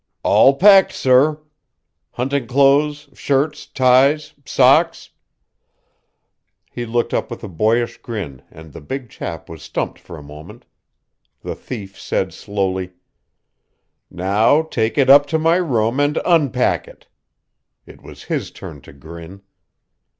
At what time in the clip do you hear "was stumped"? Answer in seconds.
9.47-9.99